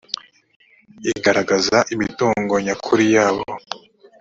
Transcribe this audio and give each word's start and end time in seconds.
igaragaza 1.11 1.77
imitungo 1.93 2.53
nyakuri 2.65 3.05
yabo 3.15 3.45